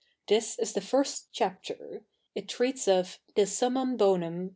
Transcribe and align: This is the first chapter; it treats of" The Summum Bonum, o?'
This 0.27 0.57
is 0.57 0.73
the 0.73 0.81
first 0.81 1.27
chapter; 1.31 2.03
it 2.33 2.49
treats 2.49 2.87
of" 2.87 3.19
The 3.35 3.45
Summum 3.45 3.97
Bonum, 3.97 4.47
o?' 4.47 4.49